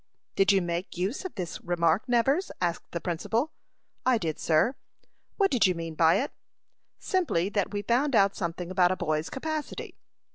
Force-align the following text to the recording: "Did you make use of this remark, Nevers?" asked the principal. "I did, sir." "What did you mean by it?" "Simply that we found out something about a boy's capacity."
"Did 0.35 0.51
you 0.51 0.63
make 0.63 0.97
use 0.97 1.25
of 1.25 1.35
this 1.35 1.61
remark, 1.63 2.09
Nevers?" 2.09 2.49
asked 2.59 2.89
the 2.89 2.99
principal. 2.99 3.51
"I 4.03 4.17
did, 4.17 4.39
sir." 4.39 4.73
"What 5.37 5.51
did 5.51 5.67
you 5.67 5.75
mean 5.75 5.93
by 5.93 6.15
it?" 6.15 6.31
"Simply 6.97 7.49
that 7.49 7.69
we 7.71 7.83
found 7.83 8.15
out 8.15 8.35
something 8.35 8.71
about 8.71 8.91
a 8.91 8.95
boy's 8.95 9.29
capacity." 9.29 9.93